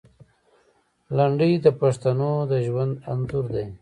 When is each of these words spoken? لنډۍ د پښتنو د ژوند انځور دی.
لنډۍ 1.17 1.53
د 1.65 1.67
پښتنو 1.79 2.31
د 2.51 2.53
ژوند 2.67 2.93
انځور 3.11 3.45
دی. 3.55 3.65